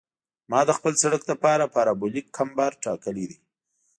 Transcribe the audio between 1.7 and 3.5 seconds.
پارابولیک کمبر ټاکلی دی